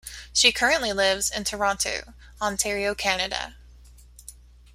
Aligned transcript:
She 0.33 0.51
currently 0.51 0.91
lives 0.93 1.29
in 1.29 1.43
Toronto, 1.43 2.15
Ontario, 2.41 2.95
Canada. 2.95 3.55